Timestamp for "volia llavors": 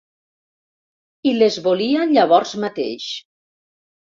1.67-2.57